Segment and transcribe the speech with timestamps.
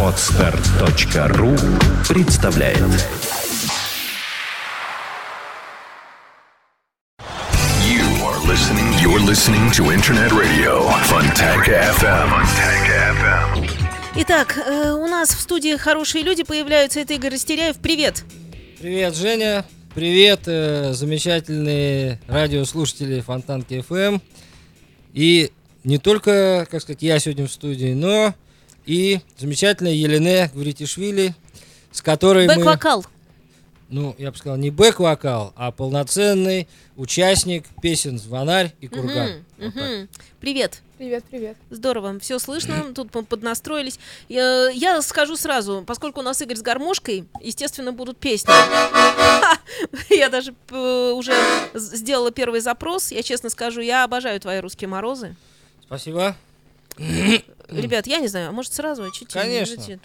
[0.00, 1.56] Отстар.ру
[2.08, 2.78] представляет
[7.82, 8.92] You are listening.
[9.02, 12.30] You're listening to Internet Radio Fontanka FM.
[12.30, 13.68] Fontanka FM.
[14.18, 17.00] Итак, э, у нас в студии хорошие люди появляются.
[17.00, 17.78] Это Игорь Растеряев.
[17.78, 18.22] Привет.
[18.80, 19.64] Привет, Женя.
[19.96, 24.20] Привет, э, замечательные радиослушатели Фонтанки FM.
[25.12, 25.50] И
[25.84, 28.34] не только, как сказать, я сегодня в студии, но
[28.86, 31.34] и замечательная Елене Гвритишвили,
[31.92, 32.56] с которой мы...
[32.56, 33.04] Бэк-вокал.
[33.90, 39.28] Ну, я бы сказал, не бэк-вокал, а полноценный участник песен «Звонарь» и «Курган».
[39.28, 39.82] Мгм, Вот так.
[39.84, 40.08] мгм.
[40.40, 40.82] Привет.
[40.96, 41.56] Привет, привет.
[41.70, 43.98] Здорово, все слышно, тут мы поднастроились.
[44.28, 48.50] Я, я скажу сразу, поскольку у нас Игорь с гармошкой, естественно, будут песни.
[50.16, 51.34] Я даже э, уже
[51.74, 53.10] сделала первый запрос.
[53.10, 55.36] Я честно скажу, я обожаю твои русские морозы.
[55.86, 56.34] Спасибо.
[56.98, 59.10] Ребят, я не знаю, а может сразу?
[59.10, 59.98] Чуть Конечно.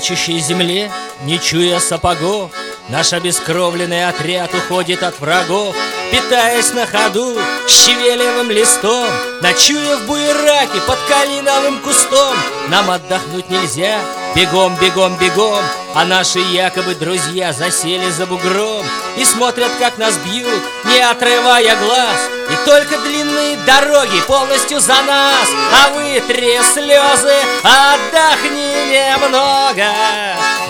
[0.00, 0.90] Плачущей земле,
[1.24, 2.50] не чуя сапогов,
[2.88, 5.76] Наш обескровленный отряд уходит от врагов,
[6.10, 7.36] Питаясь на ходу
[7.68, 9.06] щавелевым листом,
[9.42, 12.34] Ночуя в буераке под калиновым кустом.
[12.68, 14.00] Нам отдохнуть нельзя,
[14.34, 15.62] бегом, бегом, бегом,
[15.94, 18.84] А наши якобы друзья засели за бугром
[19.16, 25.48] И смотрят, как нас бьют, не отрывая глаз, И только длинные дороги полностью за нас,
[25.74, 29.92] А вытри слезы, отдохни немного,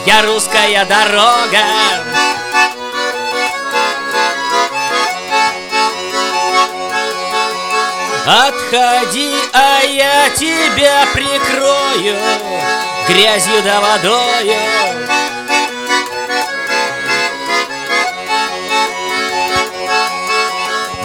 [0.06, 1.64] Я русская дорога.
[8.27, 12.17] Отходи, а я тебя прикрою
[13.13, 14.55] Грязью да водою.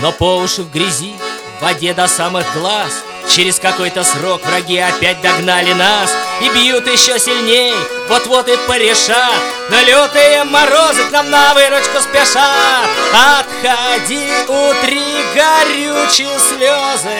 [0.01, 1.15] Но по уши в грязи,
[1.57, 3.03] в воде до самых глаз
[3.35, 7.73] Через какой-то срок враги опять догнали нас И бьют еще сильней,
[8.07, 9.33] вот-вот и порешат.
[9.69, 12.87] Но лютые морозы к нам на выручку спешат.
[13.39, 17.17] Отходи, утри горючие слезы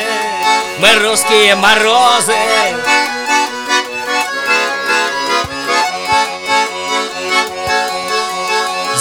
[0.77, 2.35] Мы русские морозы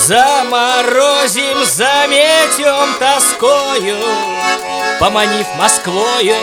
[0.06, 3.96] Заморозим, заметем тоскою
[5.00, 6.36] Поманив Москвою.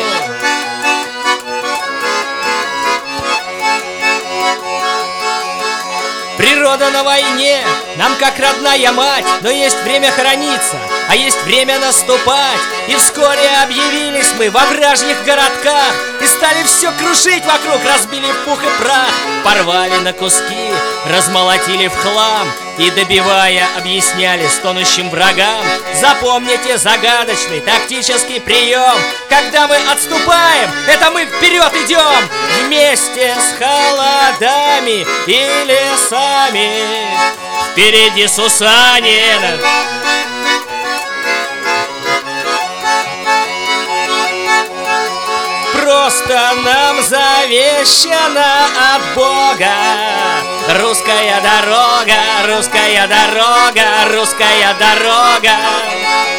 [6.38, 7.61] Природа на войне,
[7.97, 10.78] нам как родная мать Но есть время хорониться,
[11.11, 12.61] а есть время наступать.
[12.88, 15.94] И вскоре объявились мы во вражьих городках.
[16.22, 19.11] И стали все крушить вокруг, разбили пух и прах.
[19.44, 20.72] Порвали на куски,
[21.09, 22.47] размолотили в хлам.
[22.77, 25.66] И добивая, объясняли стонущим врагам.
[25.99, 28.97] Запомните загадочный тактический прием
[29.28, 32.29] Когда мы отступаем, это мы вперед идем
[32.63, 36.79] Вместе с холодами и лесами.
[37.73, 39.59] Впереди Сусанин
[45.91, 48.66] Просто нам завещана
[48.96, 49.75] от Бога.
[50.81, 52.16] Русская дорога,
[52.47, 56.30] русская дорога, русская дорога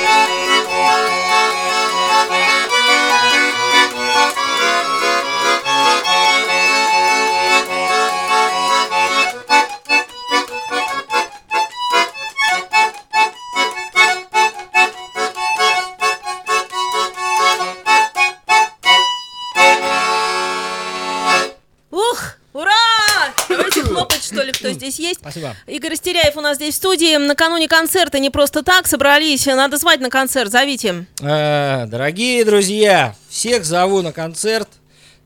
[24.93, 25.21] здесь есть.
[25.21, 25.57] Спасибо.
[25.67, 27.17] Игорь Растеряев у нас здесь в студии.
[27.17, 29.47] Накануне концерта не просто так собрались.
[29.47, 31.07] Надо звать на концерт, зовите.
[31.21, 34.69] Э, Дорогие друзья, всех зову на концерт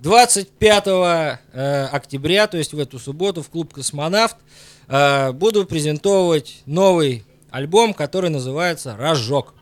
[0.00, 4.36] 25 э, октября, то есть в эту субботу в клуб «Космонавт».
[4.88, 9.54] Э, Буду презентовать новый альбом, который называется «Разжог».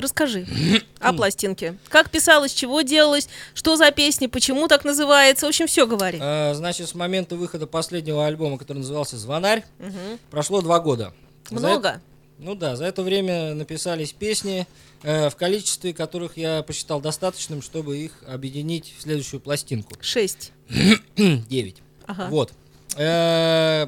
[0.00, 0.46] Расскажи
[1.00, 1.76] о пластинке.
[1.88, 5.46] Как писалось, чего делалось, что за песни, почему так называется.
[5.46, 6.18] В общем, все говори.
[6.20, 10.18] Э, Значит, с момента выхода последнего альбома, который назывался «Звонарь», Мгм.
[10.30, 11.12] прошло два года.
[11.50, 12.00] Много.
[12.38, 14.66] ну да, за это время написались песни,
[15.02, 19.92] э, в количестве которых я посчитал достаточным, чтобы их объединить в следующую пластинку.
[20.00, 20.50] Шесть.
[21.16, 21.76] 9.
[22.06, 22.26] Ага.
[22.30, 22.52] Вот.
[22.96, 23.86] Э,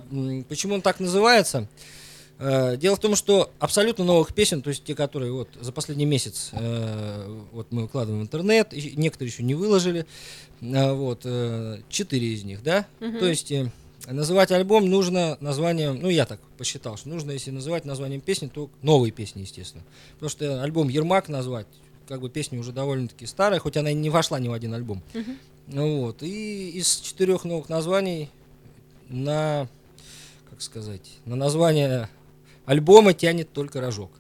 [0.49, 1.67] Почему он так называется?
[2.39, 6.05] Э, Дело в том, что абсолютно новых песен, то есть те, которые вот за последний
[6.05, 10.07] месяц э, вот мы выкладываем в интернет, и некоторые еще не выложили,
[10.61, 12.87] э, вот э, четыре из них, да.
[13.21, 13.71] То есть э,
[14.07, 18.69] называть альбом нужно названием, ну я так посчитал, что нужно, если называть названием песни, то
[18.83, 19.83] новые песни, естественно,
[20.15, 21.67] потому что альбом Ермак назвать,
[22.07, 25.03] как бы песня уже довольно-таки старая, хоть она и не вошла ни в один альбом.
[25.69, 28.29] Ну вот, и из четырех новых названий
[29.09, 29.67] на,
[30.51, 32.09] как сказать, на название
[32.67, 34.11] альбома тянет только рожок.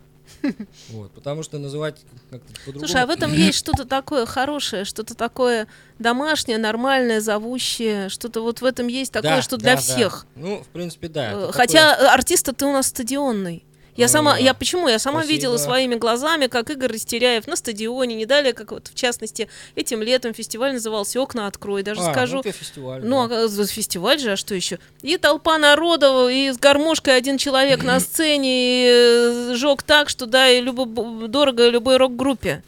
[0.90, 2.00] Вот, потому что называть
[2.30, 2.86] как-то по-другому.
[2.86, 5.66] Слушай, а в этом есть что-то такое хорошее, что-то такое
[5.98, 9.80] домашнее, нормальное, зовущее, что-то вот в этом есть такое, Да, что да, для да.
[9.80, 10.26] всех.
[10.36, 11.50] Ну, в принципе, да.
[11.52, 13.64] Хотя такое- э, артист ты у нас стадионный.
[13.96, 14.88] Я сама, я почему?
[14.88, 15.32] Я сама спасибо.
[15.34, 20.02] видела своими глазами, как Игорь Растеряев на стадионе, не далее, как вот в частности этим
[20.02, 22.42] летом фестиваль назывался «Окна открой», даже А, скажу.
[22.44, 23.00] ну, фестиваль.
[23.04, 23.44] Ну, да.
[23.44, 24.78] а фестиваль же, а что еще?
[25.02, 30.26] И толпа народа, и с гармошкой один человек на сцене, и э, жег так, что
[30.26, 30.86] да, и любо,
[31.28, 32.62] дорого любой рок-группе.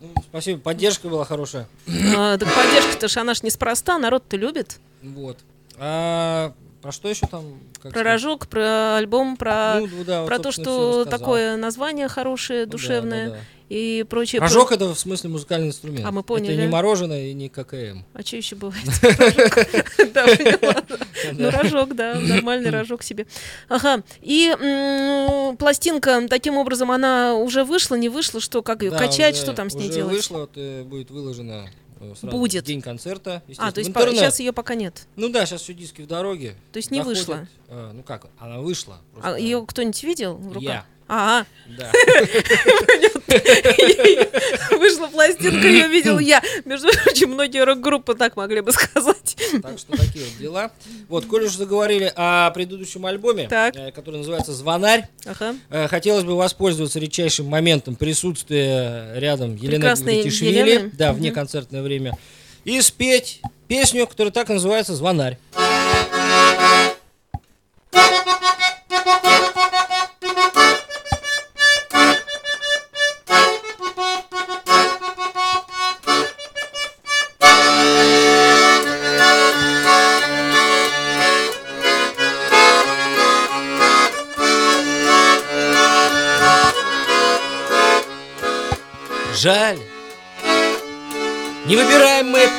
[0.00, 1.68] Ну, спасибо, поддержка была хорошая.
[2.16, 4.78] А, так поддержка-то ж, она ж неспроста, народ-то любит.
[5.02, 5.38] Вот.
[5.76, 7.44] А про что еще там?
[7.74, 8.06] как Про сказать?
[8.06, 12.66] рожок, про альбом, про, Ну, ну да, вот, про то, что такое название хорошее, Ну
[12.66, 13.40] да, душевное да, да.
[13.68, 14.40] и прочее.
[14.40, 16.06] Рожок это в смысле музыкальный инструмент.
[16.06, 16.54] А мы поняли.
[16.54, 18.04] Это не мороженое и не ККМ.
[18.14, 18.84] А что еще бывает?
[20.14, 20.84] Да, поняла.
[21.32, 23.26] Ну, рожок, да, нормальный рожок себе.
[23.68, 24.02] Ага.
[24.20, 24.54] И
[25.58, 29.74] пластинка, таким образом, она уже вышла, не вышла, что, как ее качать, что там с
[29.74, 30.14] ней делать?
[30.14, 32.64] вышло, вот, э, будет выложено э, сразу в Будет.
[32.64, 33.42] день концерта.
[33.58, 34.16] А, то есть интернет.
[34.16, 35.06] сейчас ее пока нет.
[35.16, 36.54] Ну да, сейчас все диски в дороге.
[36.72, 37.18] То есть не доходят.
[37.26, 37.48] вышла?
[37.68, 39.00] А, ну как, она вышла.
[39.16, 40.62] А просто- ее кто-нибудь видел в руках?
[40.62, 40.86] Я.
[41.10, 41.90] А, Да.
[44.78, 46.42] вышла пластинка, ее видел я.
[46.64, 49.16] Между прочим, многие рок-группы так могли бы сказать.
[49.62, 50.70] Так что такие вот дела.
[51.08, 53.76] Вот, коль уж заговорили о предыдущем альбоме, Так.
[53.76, 55.54] э, который называется «Звонарь», Ага.
[55.70, 59.84] э, хотелось бы воспользоваться редчайшим моментом присутствия рядом Елены
[60.74, 60.90] Елены.
[60.96, 62.16] да, в неконцертное время,
[62.64, 65.38] и спеть песню, которая так называется «Звонарь».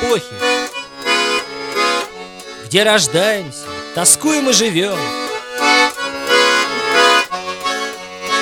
[0.00, 0.34] Эпохи,
[2.66, 4.98] где рождаемся, тоскуем и живем.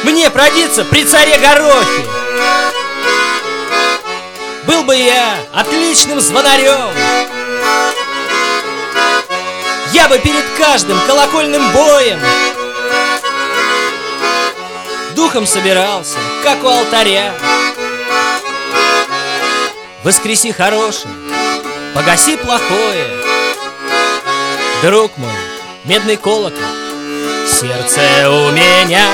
[0.05, 2.05] Мне продиться при царе Горохе.
[4.67, 6.91] Был бы я отличным звонарем.
[9.93, 12.21] Я бы перед каждым колокольным боем
[15.15, 17.33] Духом собирался, как у алтаря
[20.05, 21.13] Воскреси хорошее,
[21.95, 23.07] погаси плохое.
[24.83, 25.33] Друг мой,
[25.85, 26.59] медный колокол,
[27.47, 29.05] сердце у меня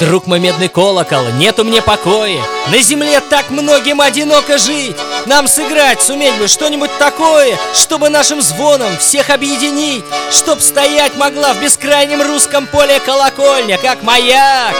[0.00, 2.40] Друг мой медный колокол, нету мне покоя.
[2.70, 4.96] На земле так многим одиноко жить.
[5.26, 10.04] Нам сыграть суметь бы что-нибудь такое Чтобы нашим звоном всех объединить.
[10.30, 14.76] Чтоб стоять могла в бескрайнем русском поле колокольня Как маяк.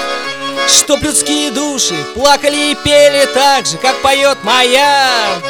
[0.69, 5.43] Чтоб людские души плакали и пели так же, как поет маяк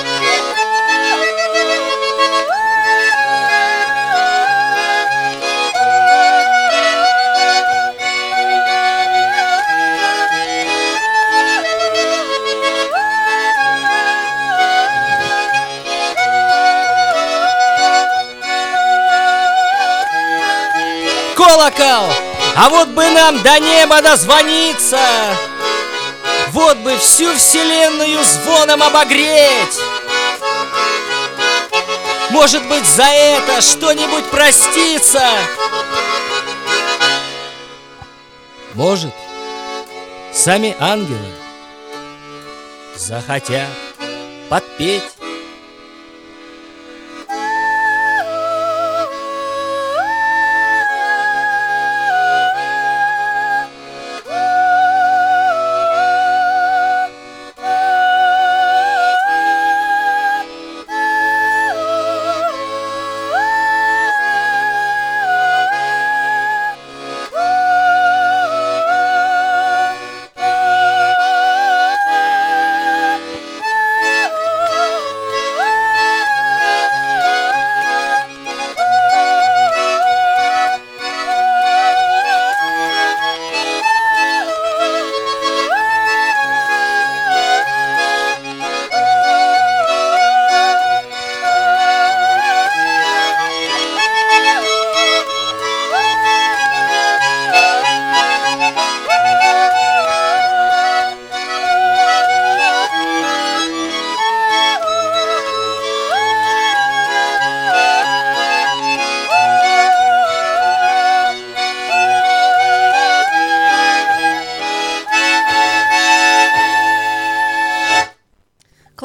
[22.61, 24.99] А вот бы нам до неба дозвониться
[26.49, 29.79] Вот бы всю вселенную звоном обогреть.
[32.31, 35.23] Может быть за это что-нибудь проститься
[38.75, 39.15] Может
[40.33, 41.33] сами ангелы
[42.97, 43.69] Захотят
[44.51, 45.05] подпеть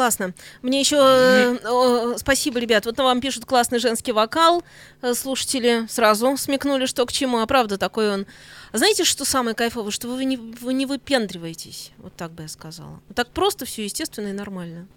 [0.03, 0.33] Классно.
[0.61, 2.85] Мне еще э, спасибо, ребят.
[2.85, 4.61] Вот вам пишут классный женский вокал.
[5.01, 7.39] Э, Слушатели сразу смекнули, что к чему.
[7.39, 8.25] А правда, такой он.
[8.73, 9.91] А знаете, что самое кайфовое?
[9.91, 11.91] Что вы не, вы не выпендриваетесь.
[11.99, 12.99] Вот так бы я сказала.
[13.07, 14.89] Вот так просто все естественно и нормально.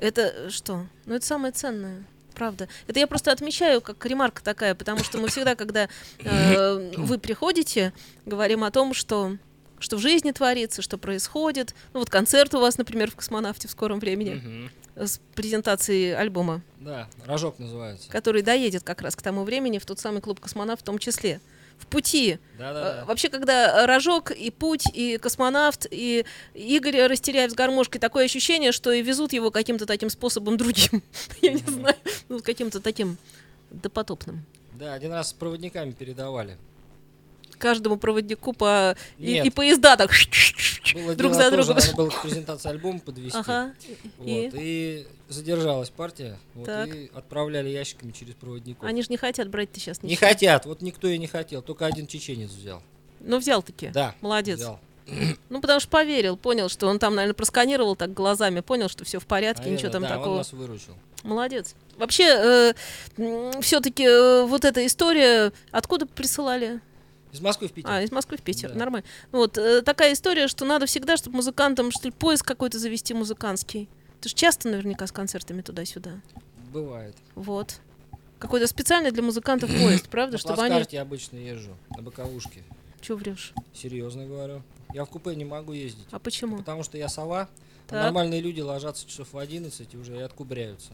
[0.00, 0.86] Это э, что?
[1.06, 2.02] Ну, это самое ценное.
[2.34, 2.66] Правда.
[2.88, 7.92] Это я просто отмечаю как ремарка такая, потому что мы всегда, когда э, вы приходите,
[8.26, 9.36] говорим о том, что
[9.80, 11.74] что в жизни творится, что происходит.
[11.92, 14.70] Ну вот концерт у вас, например, в космонавте в скором времени Мгм.
[15.06, 18.08] с презентацией альбома, Да, рожок называется.
[18.10, 21.40] который доедет как раз к тому времени в тот самый клуб космонавт в том числе.
[21.78, 22.38] В пути.
[22.58, 23.04] Да-да-да.
[23.06, 28.92] Вообще, когда рожок и путь, и космонавт, и Игорь Растеряев с гармошкой, такое ощущение, что
[28.92, 31.02] и везут его каким-то таким способом другим.
[31.40, 31.96] Я не знаю,
[32.28, 33.16] ну, каким-то таким
[33.70, 34.44] допотопным.
[34.74, 36.58] Да, один раз с проводниками передавали.
[37.60, 38.96] Каждому проводнику по...
[39.18, 40.10] И, и поезда так
[40.94, 41.76] Было друг за другом.
[41.76, 43.38] Надо было к презентации альбома подвести.
[43.38, 43.74] Ага.
[44.18, 46.38] Вот, И и задержалась партия.
[46.54, 48.88] Вот, и отправляли ящиками через проводников.
[48.88, 51.86] они же не хотят брать ты сейчас Не хотят, вот никто и не хотел, только
[51.86, 52.82] один чеченец взял.
[53.20, 53.88] Ну, взял таки.
[53.88, 54.14] Да.
[54.22, 54.58] Молодец.
[54.58, 54.80] Взял.
[55.48, 59.18] Ну, потому что поверил, понял, что он там, наверное, просканировал так глазами, понял, что все
[59.18, 60.36] в порядке, Наверное, ничего там да, он такого.
[60.38, 60.94] нас выручил.
[61.24, 61.74] Молодец.
[61.96, 62.74] Вообще,
[63.60, 64.06] все-таки
[64.46, 66.80] вот эта история, откуда присылали?
[67.32, 67.90] Из Москвы в Питер.
[67.90, 68.78] А, из Москвы в Питер, Да.
[68.78, 69.06] нормально.
[69.32, 73.88] Вот, э, такая история, что надо всегда, чтобы музыкантам, что ли, поиск какой-то завести музыкантский.
[74.20, 76.20] Ты же часто наверняка с концертами туда-сюда.
[76.72, 77.16] Бывает.
[77.34, 77.80] Вот.
[78.38, 80.32] Какой-то специальный для музыкантов поезд, правда?
[80.34, 80.70] На Чтобы они...
[80.74, 82.62] плацкарте обычно езжу, на боковушке.
[83.00, 83.52] Чего врешь?
[83.74, 84.62] Серьезно говорю.
[84.92, 86.06] Я в купе не могу ездить.
[86.10, 86.58] А почему?
[86.58, 87.48] Потому что я сова, а
[87.86, 88.02] Так.
[88.04, 90.92] нормальные люди ложатся часов в 11 и уже и откубряются.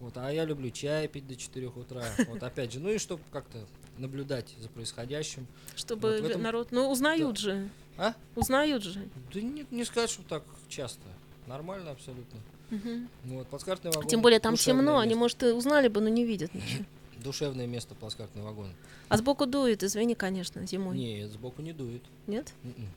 [0.00, 2.04] Вот, а я люблю чай пить до 4 утра.
[2.28, 3.58] Вот опять же, ну и чтобы как-то
[3.98, 5.46] наблюдать за происходящим.
[5.76, 6.68] Чтобы Вот этом- народ...
[6.72, 7.68] Ну, узнают же.
[7.96, 8.14] А?
[8.34, 9.08] Узнают же.
[9.32, 11.02] Да не, не сказать, что так часто.
[11.46, 12.40] Нормально абсолютно.
[12.70, 14.08] Ну Вот, плацкартный вагон.
[14.08, 15.18] Тем более там темно, они, место.
[15.20, 16.84] может, и узнали бы, но не видят ничего.
[17.22, 18.72] Душевное место плацкартный вагон.
[19.08, 20.96] А сбоку дует, извини, конечно, зимой.
[20.96, 22.02] Нет, сбоку не дует.
[22.26, 22.52] Нет?
[22.64, 22.88] М-м.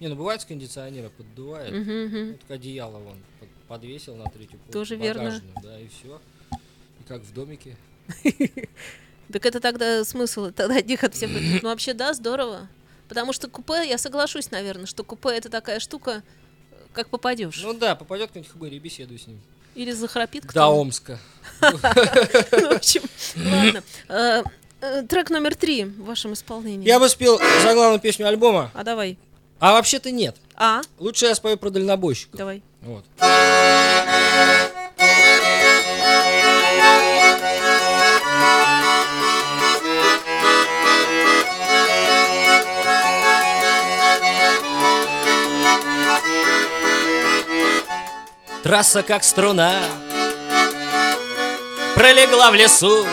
[0.00, 1.72] Не, ну бывает с кондиционера поддувает.
[1.72, 2.32] Мгм, мгм.
[2.32, 4.72] Вот одеяло вон под- подвесил на третью полку.
[4.72, 5.40] Тоже верно.
[5.62, 6.20] Да, и все.
[6.98, 7.76] И как в домике.
[9.30, 11.30] Так это тогда смысл, тогда одних от всех.
[11.62, 12.68] Ну, вообще, да, здорово.
[13.08, 16.22] Потому что купе, я соглашусь, наверное, что купе это такая штука,
[16.92, 17.60] как попадешь.
[17.62, 19.40] Ну да, попадет кто-нибудь хмырь и беседуй с ним.
[19.74, 21.18] Или захрапит До кто Омска.
[21.62, 23.02] Ну, В общем,
[23.36, 23.82] ладно.
[24.08, 24.42] Э,
[24.80, 26.86] э, Трек номер три в вашем исполнении.
[26.86, 29.18] Я бы спел заглавную песню альбома, А давай.
[29.60, 30.36] а вообще-то нет.
[30.54, 32.36] А, Лучше я спою про дальнобойщиков.
[32.36, 32.62] давай.
[32.82, 33.04] Вот.
[48.62, 49.74] Трасса как струна
[51.96, 53.04] Пролегла в лесу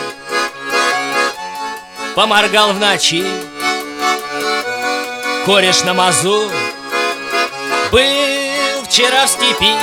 [2.14, 3.24] Поморгал в ночи
[5.46, 6.48] Кореш на мазу.
[7.90, 9.74] Был вчера в степи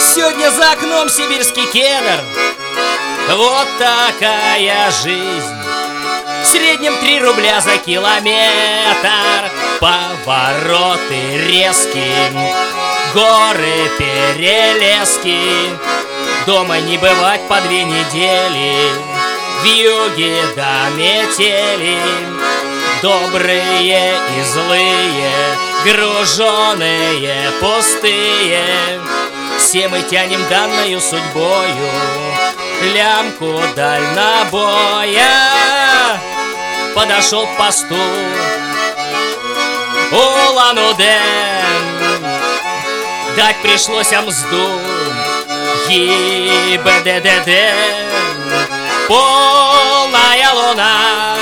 [0.00, 2.20] Сегодня за окном сибирский кедр.
[3.36, 5.54] Вот такая жизнь
[6.42, 9.52] В среднем три рубля за километр.
[9.78, 15.38] Повороты резкие Горы, перелески.
[16.46, 18.74] Дома не бывать по две недели.
[19.60, 21.98] В юге до метели.
[23.02, 25.32] Добрые и злые
[25.84, 29.00] Груженые, пустые.
[29.58, 31.90] Все мы тянем данную судьбою
[32.94, 35.28] Лямку дальнобоя.
[36.94, 37.96] Подошел к посту
[40.12, 41.91] Улан-Удэ
[43.36, 44.80] Дать пришлось мзду.
[45.88, 47.50] ГИБДДД
[49.08, 51.36] Полная луна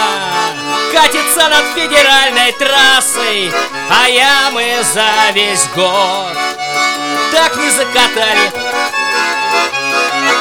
[0.92, 3.52] Катится над федеральной трассой
[3.88, 6.36] А ямы за весь год
[7.32, 8.52] Так не закатали.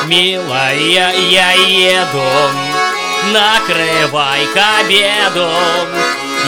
[0.05, 2.23] Милая, я еду
[3.31, 5.49] Накрывай к обеду.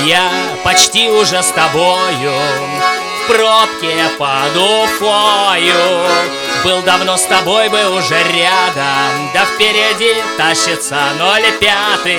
[0.06, 0.32] Я
[0.64, 2.34] почти уже с тобою
[3.24, 6.08] В пробке под Уфою.
[6.64, 12.18] Был давно с тобой бы уже рядом Да впереди тащится 05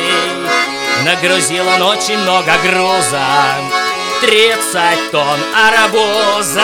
[1.05, 3.23] Нагрузил он очень много груза
[4.21, 6.63] 30 тонн арбуза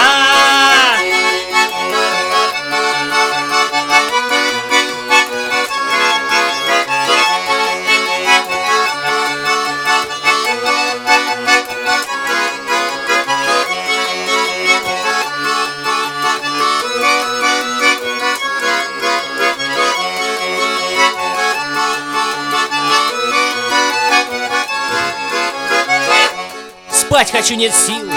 [27.38, 28.10] хочу, нет сил.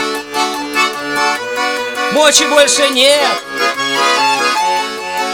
[2.14, 3.38] Мочи больше нет.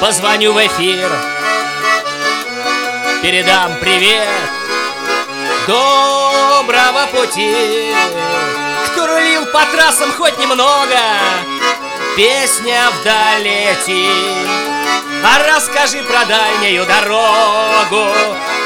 [0.02, 1.10] Позвоню в эфир.
[3.22, 4.28] Передам привет.
[5.68, 7.94] Доброго пути.
[8.88, 11.00] Кто рулил по трассам хоть немного
[12.18, 14.50] Песня вдаль летит
[15.24, 18.12] А расскажи про дальнюю дорогу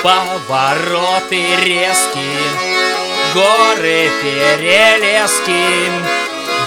[0.02, 2.71] Повороты резкие
[3.34, 5.64] Горы перелески.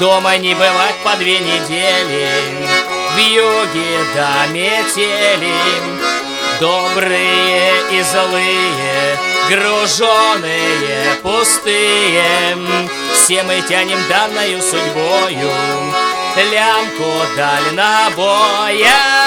[0.01, 2.29] Дома не бывать по две недели.
[3.15, 5.55] В юге до метели.
[6.61, 9.19] Добрые и злые
[9.49, 12.57] Груженные, пустые.
[13.13, 15.51] Все мы тянем данную судьбою
[16.37, 19.24] Лямку дальнобоя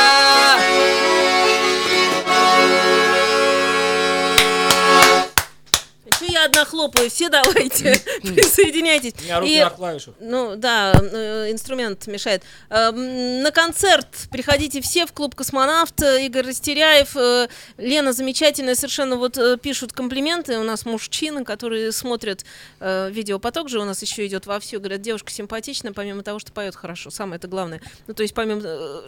[6.48, 7.10] одна хлопаю?
[7.10, 9.14] Все давайте, присоединяйтесь.
[9.20, 10.16] У меня руки И- на клавишах.
[10.20, 12.44] Ну да, э, инструмент мешает.
[12.70, 16.02] Эм, На концерт приходите все в клуб Космонавт.
[16.02, 20.58] э, Игорь Растеряев, э, Лена замечательная, совершенно вот пишут комплименты.
[20.58, 22.44] У нас мужчины, которые смотрят
[22.80, 24.80] видеопоток же у нас еще идет вовсю.
[24.80, 27.10] Говорят, девушка симпатичная, помимо того, что поет хорошо.
[27.10, 27.82] Самое это главное.
[28.08, 28.62] Ну то есть помимо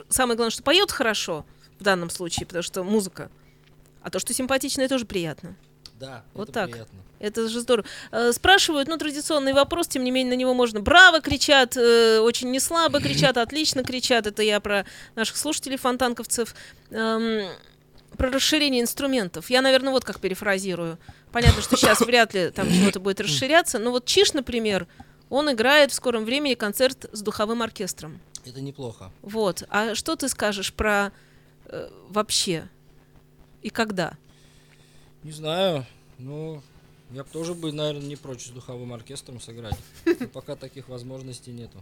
[0.09, 1.45] самое главное, что поет хорошо
[1.79, 3.29] в данном случае, потому что музыка.
[4.03, 5.55] А то, что симпатичная, тоже приятно.
[5.99, 6.71] Да, Вот это так.
[6.71, 6.99] приятно.
[7.19, 7.85] Это же здорово.
[8.11, 10.79] Э, Спрашивают, ну, традиционный вопрос, тем не менее, на него можно.
[10.79, 14.25] Браво кричат, э, очень не слабо кричат, отлично кричат.
[14.25, 14.85] Это я про
[15.15, 16.55] наших слушателей, фонтанковцев.
[16.91, 17.49] Эм,
[18.17, 19.49] про расширение инструментов.
[19.49, 20.97] Я, наверное, вот как перефразирую.
[21.31, 24.87] Понятно, что сейчас вряд ли там чего-то будет расширяться, но вот Чиш, например,
[25.29, 28.19] он играет в скором времени концерт с духовым оркестром.
[28.45, 29.11] Это неплохо.
[29.21, 29.63] Вот.
[29.69, 31.11] А что ты скажешь про
[31.65, 32.67] э, вообще
[33.61, 34.13] и когда?
[35.23, 35.85] Не знаю,
[36.17, 36.61] ну,
[37.11, 39.77] я бы тоже бы, наверное, не прочь с духовым оркестром сыграть.
[40.05, 41.81] Но пока таких возможностей нету.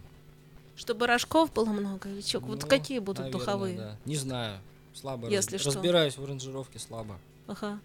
[0.76, 2.40] Чтобы рожков было много или чё?
[2.40, 3.76] Вот Ну, какие будут наверное, духовые?
[3.76, 3.96] да.
[4.04, 4.58] Не знаю.
[4.94, 5.28] Слабо.
[5.28, 5.70] Если раз- что.
[5.70, 7.18] Разбираюсь в аранжировке слабо.
[7.46, 7.78] Ага.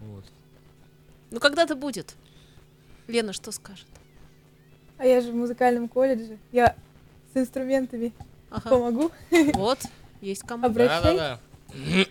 [0.00, 0.24] Вот.
[1.30, 2.14] Ну когда-то будет.
[3.08, 3.86] Лена что скажет?
[4.98, 6.38] А я же в музыкальном колледже.
[6.52, 6.76] Я
[7.32, 8.12] с инструментами
[8.50, 8.70] Ага.
[8.70, 9.10] помогу.
[9.54, 9.78] Вот,
[10.20, 10.66] есть кому.
[10.66, 11.16] Обращай.
[11.16, 12.06] Да-да-да.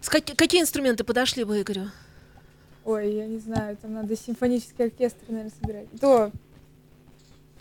[0.00, 1.90] С каки- какие инструменты подошли бы Игорю?
[2.84, 5.86] Ой, я не знаю, там надо симфонический оркестр, наверное, собирать.
[6.00, 6.30] То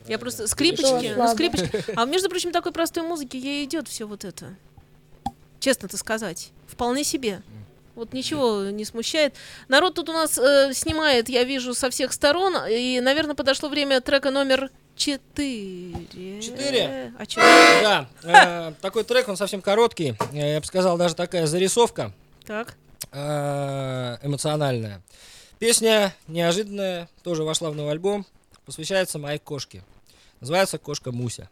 [0.07, 0.75] Я просто Правильно.
[0.77, 1.91] скрипочки, ну скрипочки.
[1.95, 4.53] А между прочим, такой простой музыки ей идет все вот это.
[5.59, 7.41] Честно-то сказать, вполне себе.
[7.95, 9.33] Вот ничего не смущает.
[9.67, 12.53] Народ тут у нас э, снимает, я вижу, со всех сторон.
[12.69, 16.41] И, наверное, подошло время трека номер четыре.
[16.41, 17.13] Четыре?
[17.17, 17.41] А чё?
[17.41, 20.15] Да, э, такой трек, он совсем короткий.
[20.31, 22.11] Я бы сказал, даже такая зарисовка
[22.45, 22.75] Так.
[23.11, 25.01] э, эмоциональная.
[25.59, 28.25] Песня неожиданная, тоже вошла в новый альбом.
[28.65, 29.83] Посвящается моей кошке.
[30.41, 31.49] Называется «Кошка Муся».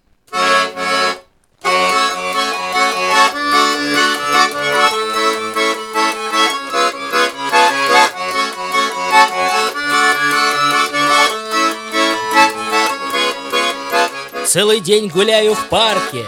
[14.53, 16.27] Целый день гуляю в парке,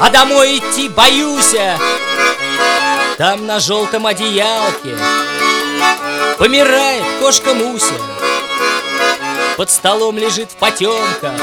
[0.00, 1.54] а домой идти боюсь.
[3.16, 4.98] Там на желтом одеялке
[6.38, 7.94] Помирает кошка Муся.
[9.56, 11.34] Под столом лежит в потемках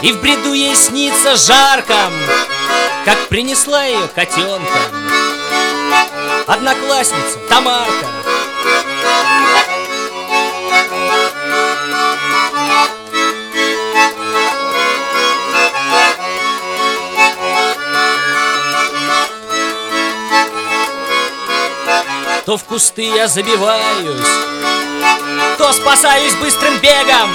[0.00, 2.10] И в бреду ей снится жарко
[3.04, 4.78] Как принесла ее котенка
[6.46, 8.06] Одноклассница Тамарка
[22.48, 24.26] То в кусты я забиваюсь
[25.58, 27.30] То спасаюсь быстрым бегом.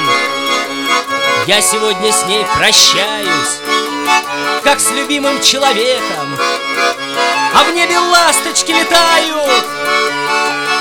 [1.46, 3.60] Я сегодня с ней прощаюсь
[4.64, 6.36] Как с любимым человеком.
[7.54, 9.68] А в небе ласточки летают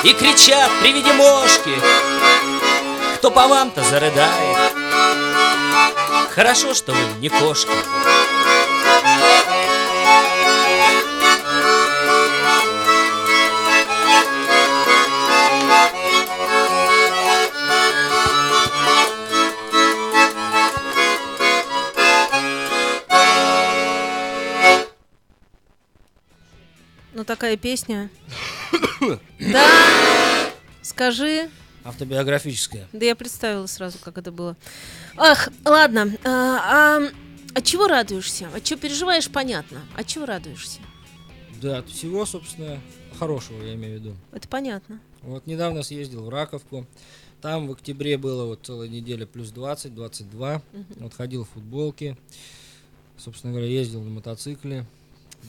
[0.03, 1.79] И кричат при виде мошки.
[3.17, 4.73] Кто по вам-то зарыдает?
[6.31, 7.73] Хорошо, что вы не кошка
[27.43, 28.09] такая песня.
[29.41, 30.53] Да.
[30.81, 31.51] Скажи.
[31.83, 34.57] Автобиографическая Да я представила сразу, как это было.
[35.17, 36.17] Ах, ладно.
[36.25, 37.11] А, а
[37.53, 38.49] от чего радуешься?
[38.55, 39.81] От чего переживаешь, понятно.
[39.97, 40.79] От чего радуешься?
[41.61, 42.81] Да, от всего, собственно,
[43.19, 44.17] хорошего, я имею в виду.
[44.31, 45.01] Это понятно.
[45.23, 46.87] Вот недавно съездил в Раковку,
[47.41, 50.63] Там в октябре было вот целая неделя плюс 20, 22.
[51.01, 52.17] Вот ходил в футболке.
[53.19, 54.87] Собственно говоря, ездил на мотоцикле.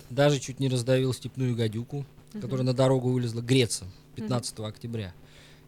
[0.10, 5.14] Даже чуть не раздавил степную гадюку, которая на дорогу вылезла греться 15 октября.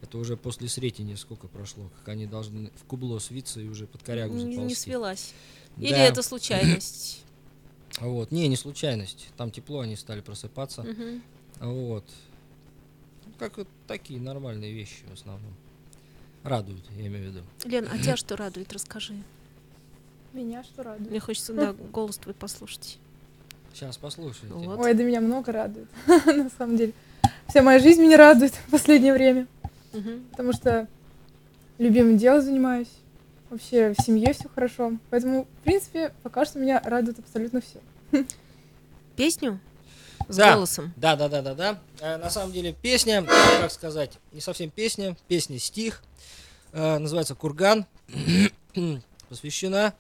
[0.02, 4.04] Это уже после Сретения сколько прошло, как они должны в кубло свиться и уже под
[4.04, 4.62] корягу Не, заползти.
[4.64, 5.34] не свелась.
[5.78, 5.98] Или Да.
[6.00, 7.22] это случайность?
[8.02, 8.30] Вот.
[8.32, 9.30] Не, не случайность.
[9.38, 10.86] Там тепло, они стали просыпаться.
[11.62, 12.04] Вот.
[13.40, 15.54] Как вот такие нормальные вещи в основном.
[16.44, 17.46] Радуют, я имею в виду.
[17.64, 18.74] Лен, а тебя что радует?
[18.74, 19.16] Расскажи.
[20.34, 21.10] Меня что радует?
[21.10, 22.98] Мне хочется, да, голос твой послушать.
[23.76, 24.48] Сейчас послушайте.
[24.54, 24.80] Вот.
[24.80, 26.94] Ой, да меня много радует, на самом деле.
[27.50, 29.48] Вся моя жизнь меня радует в последнее время,
[29.92, 30.24] Мгм.
[30.32, 30.88] потому что
[31.78, 32.88] любимым делом занимаюсь,
[33.50, 34.94] вообще в семье все хорошо.
[35.10, 37.82] Поэтому, в принципе, пока что меня радует абсолютно все.
[39.18, 39.60] Песню?
[40.30, 40.56] С Да.
[40.56, 40.94] голосом.
[40.96, 41.80] Да, да, да, да, да.
[42.00, 43.26] Э, на самом деле песня,
[43.60, 46.02] как сказать, не совсем песня, песня стих.
[46.72, 47.86] Э, называется Курган.
[49.30, 49.94] Посвящена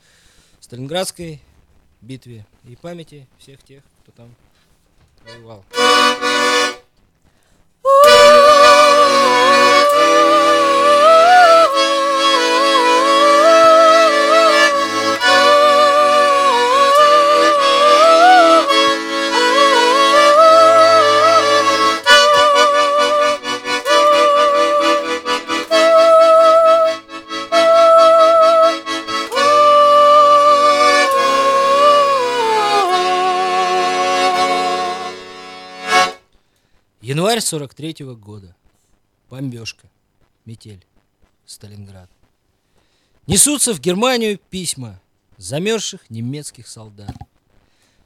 [0.62, 1.42] Сталинградской
[2.06, 4.36] битве и памяти всех тех, кто там
[5.26, 5.66] воевал.
[37.36, 38.56] Январь 43 года.
[39.30, 39.90] Бомбежка.
[40.46, 40.86] Метель.
[41.46, 42.10] Сталинград.
[43.28, 45.02] Несутся в Германию письма
[45.36, 47.14] замерзших немецких солдат.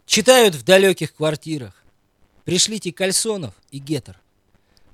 [0.08, 1.84] Читают в далеких квартирах.
[2.44, 4.20] Пришлите кальсонов и гетер.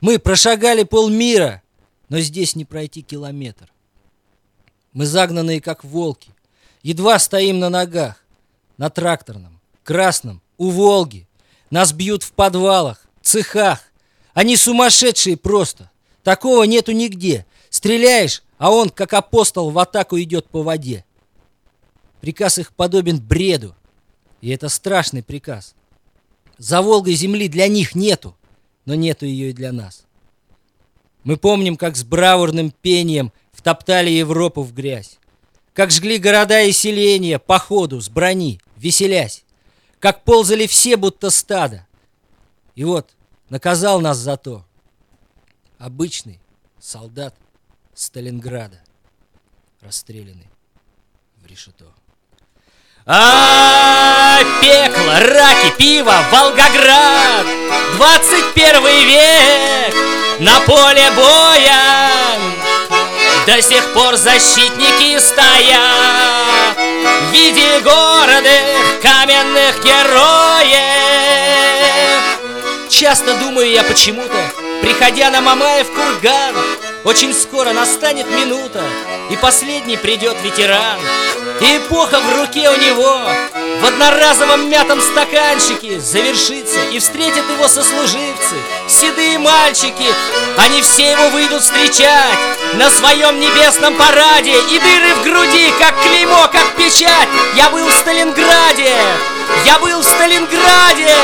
[0.01, 1.63] Мы прошагали полмира,
[2.09, 3.71] но здесь не пройти километр.
[4.91, 6.35] Мы загнанные, как волки.
[6.83, 8.21] Едва стоим на ногах.
[8.75, 11.25] На тракторном, красном, у Волги.
[11.69, 13.79] Нас бьют в подвалах, цехах.
[14.35, 15.89] Они сумасшедшие просто.
[16.21, 17.45] Такого нету нигде.
[17.69, 21.05] Стреляешь, а он, как апостол, в атаку идет по воде.
[22.19, 23.73] Приказ их подобен бреду.
[24.41, 25.73] И это страшный приказ.
[26.57, 28.35] За Волгой земли для них нету,
[28.83, 30.03] но нету ее и для нас.
[31.23, 35.17] Мы помним, как с бравурным пением втоптали Европу в грязь.
[35.73, 39.45] Как жгли города и селения по ходу, с брони, веселясь.
[39.99, 41.87] Как ползали все, будто стадо.
[42.75, 43.11] И вот,
[43.49, 44.65] наказал нас за то.
[45.77, 46.39] Обычный
[46.79, 47.35] солдат
[47.93, 48.81] Сталинграда,
[49.81, 50.49] расстрелянный
[51.37, 51.93] в решето.
[53.07, 57.45] А, пекло, раки, пиво, Волгоград
[57.97, 59.95] 21 век
[60.39, 62.09] на поле боя
[63.45, 71.54] До сих пор защитники стоят В виде гордых каменных героев
[72.95, 74.37] Часто думаю я почему-то
[74.81, 76.55] Приходя на Мамаев курган.
[77.03, 78.81] Очень скоро настанет минута
[79.29, 81.01] И последний придет ветеран.
[81.59, 83.19] И эпоха в руке у него
[83.81, 88.55] В одноразовом мятом стаканчике Завершится и встретят его сослуживцы
[88.87, 90.07] Седые мальчики.
[90.57, 92.39] Они все его выйдут встречать
[92.75, 97.27] На своем небесном параде И дыры в груди, как клеймо, как печать.
[97.57, 98.95] Я был в Сталинграде
[99.65, 101.17] Я был в Сталинграде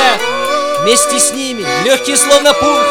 [0.82, 2.82] Вместе с ними, легкий словно пух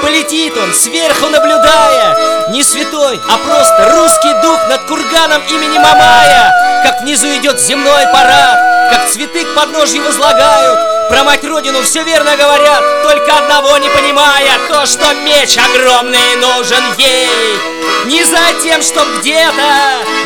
[0.00, 2.48] Полетит он, сверху наблюдая.
[2.50, 6.82] Не святой, а просто русский дух Над курганом имени Мамая.
[6.84, 10.78] Как внизу идет земной парад Как цветы к подножью возлагают.
[11.08, 14.58] Про мать родину все верно говорят Только одного не понимая.
[14.68, 17.58] То, что меч огромный нужен ей.
[18.04, 19.62] Не за тем, чтоб где-то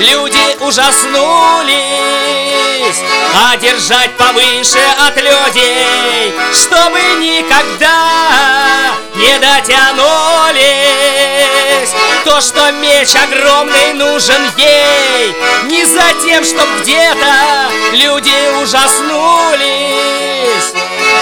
[0.01, 0.37] люди
[2.77, 3.03] ужаснулись
[3.35, 9.87] А держать повыше от людей Чтобы никогда не дотянулись.
[12.25, 15.35] То, что меч огромный нужен ей
[15.65, 19.67] Не за тем, чтоб где-то люди ужаснулись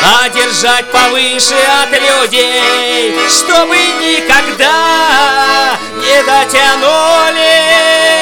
[0.02, 8.13] А держать повыше от людей Чтобы никогда не дотянулись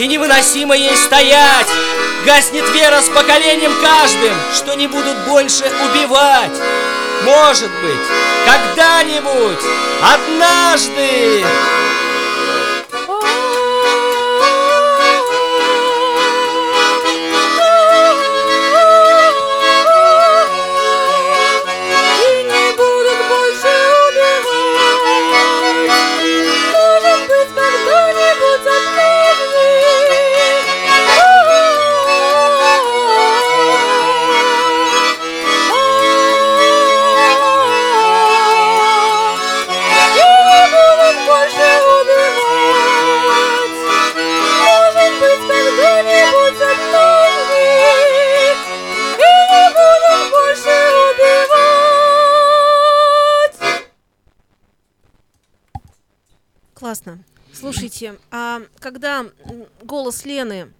[0.00, 1.66] И невыносимо ей стоять.
[2.24, 6.56] Гаснет вера с поколением каждым Что не будут больше убивать.
[7.24, 8.06] Может быть,
[8.46, 9.62] когда-нибудь,
[10.02, 11.44] однажды
[58.00, 59.26] Слушайте, а когда
[59.82, 60.72] голос Лены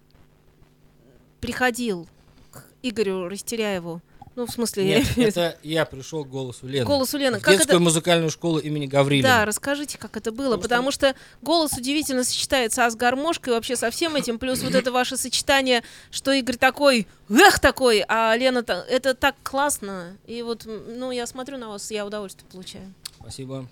[1.39, 2.07] приходил
[2.49, 4.01] к Игорю Растеряеву,
[4.35, 6.83] ну, в смысле, Нет, это я пришел к голосу Лены.
[6.83, 7.83] голосу Лены, в как детскую это...
[7.83, 9.27] музыкальную школу имени Гаврилина.
[9.27, 13.75] Да, расскажите, как это было, Потому потому что голос удивительно сочетается а с гармошкой, вообще
[13.75, 18.59] со всем этим, плюс вот это ваше сочетание, что Игорь такой, эх, такой, а Лена,
[18.89, 22.91] это так классно, и вот, ну, я смотрю на вас, я удовольствие получаю.
[23.19, 23.67] Спасибо.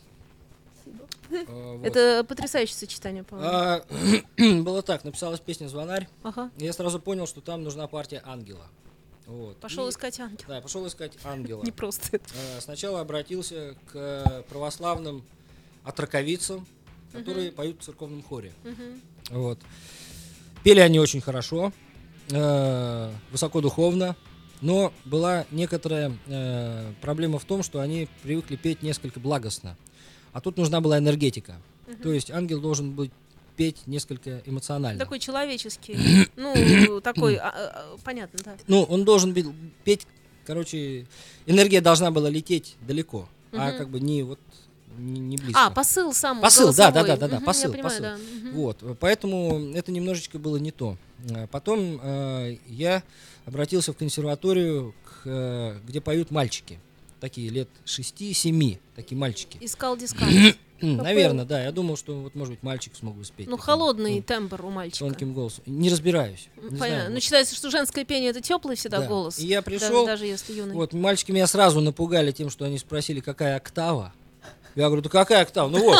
[1.31, 1.85] А, вот.
[1.85, 3.51] Это потрясающее сочетание, по-моему.
[3.51, 3.83] А,
[4.63, 6.49] было так, написалась песня «Звонарь», Ага.
[6.57, 8.65] и я сразу понял, что там нужна партия ангела.
[9.27, 9.57] Вот.
[9.57, 10.45] Пошел И- искать ангела.
[10.47, 11.63] Да, пошел искать ангела.
[11.63, 12.25] Не просто это.
[12.57, 15.23] А, Сначала обратился к православным
[15.83, 16.65] отраковицам,
[17.13, 18.51] которые поют в церковном хоре.
[19.29, 19.59] Вот.
[20.63, 21.71] Пели они очень хорошо,
[22.31, 24.15] э, высокодуховно,
[24.61, 29.77] но была некоторая э, проблема в том, что они привыкли петь несколько благостно.
[30.33, 31.55] А тут нужна была энергетика.
[32.03, 33.11] То есть ангел должен быть
[33.57, 34.99] петь несколько эмоционально.
[34.99, 38.55] Такой человеческий, ну, такой, а, а, а, понятно, да.
[38.67, 39.47] Ну, он должен быть
[39.83, 40.07] петь,
[40.45, 41.07] короче,
[41.45, 43.77] энергия должна была лететь далеко, а Мгм.
[43.77, 44.39] как бы не вот
[44.97, 45.65] не, не близко.
[45.65, 47.07] А, посыл сам Посыл, да, да, голосовой.
[47.07, 48.03] да, да, да, Мгм, посыл, понимаю, посыл.
[48.03, 48.17] да.
[48.17, 48.55] мгм.
[48.55, 50.97] Вот, поэтому это немножечко было не то.
[51.29, 53.03] Э, Потом э, я
[53.45, 56.79] обратился в консерваторию, к, э, где поют мальчики.
[57.19, 59.57] Такие лет 6-7, такие мальчики.
[59.59, 60.57] Искал дискант.
[60.81, 61.61] Наверное, да.
[61.61, 63.47] Я думал, что вот, может быть, мальчик смогу спеть.
[63.47, 64.99] Ну, таким, холодный ну, тембр у мальчика.
[64.99, 65.63] Тонким голосом.
[65.65, 66.47] Не разбираюсь.
[66.55, 66.77] Не Понятно.
[66.77, 67.23] знаю, Ну, вот.
[67.23, 69.07] считается, что женское пение это теплый всегда Да.
[69.07, 69.39] голос.
[69.39, 70.73] И я пришел, даже если юный.
[70.75, 74.13] Вот, мальчики меня сразу напугали тем, что они спросили, какая октава.
[74.75, 75.67] Я говорю, да какая октава?
[75.67, 75.99] Ну вот,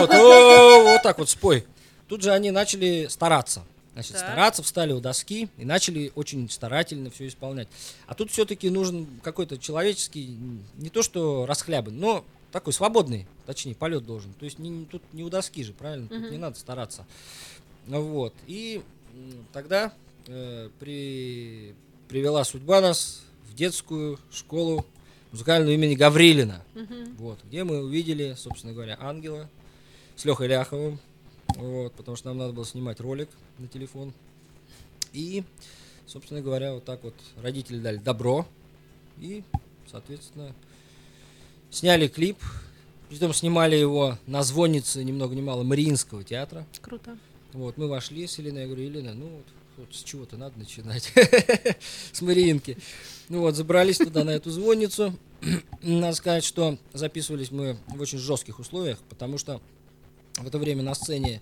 [0.00, 1.64] вот так вот спой.
[2.08, 3.62] Тут же они начали стараться.
[3.96, 4.20] Значит, Так.
[4.24, 7.66] стараться, встали у доски и начали очень старательно все исполнять.
[8.06, 10.36] А тут все-таки нужен какой-то человеческий,
[10.76, 14.34] не то что расхлябан, но такой свободный, точнее, полет должен.
[14.34, 16.08] То есть не, тут не у доски же, правильно?
[16.08, 16.30] Тут Мгм.
[16.30, 17.06] не надо стараться.
[17.86, 18.34] Вот.
[18.46, 18.82] И
[19.54, 19.94] тогда
[20.26, 21.74] э, при...
[22.08, 24.84] привела судьба нас в детскую школу
[25.32, 26.62] музыкального имени Гаврилина.
[26.74, 27.16] Мгм.
[27.16, 29.48] Вот, где мы увидели, собственно говоря, ангела
[30.16, 31.00] с Лехой Ляховым.
[31.56, 34.12] Вот, потому что нам надо было снимать ролик на телефон.
[35.12, 35.42] И,
[36.06, 38.46] собственно говоря, вот так вот родители дали добро.
[39.18, 39.42] И,
[39.90, 40.54] соответственно,
[41.70, 42.38] сняли клип.
[43.08, 46.66] Притом снимали его на звоннице ни много ни мало Мариинского театра.
[46.82, 47.16] Круто.
[47.52, 49.46] Вот, мы вошли с Еленой, я говорю, Елена, ну вот,
[49.78, 51.12] вот с чего-то надо начинать,
[52.12, 52.76] с Мариинки.
[53.30, 55.14] Ну вот, забрались туда, на эту звонницу.
[55.82, 59.60] Надо сказать, что записывались мы в очень жестких условиях, потому что
[60.38, 61.40] в это время на сцене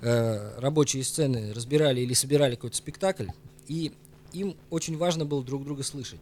[0.00, 3.28] э, рабочие сцены разбирали или собирали какой-то спектакль,
[3.68, 3.92] и
[4.32, 6.20] им очень важно было друг друга слышать.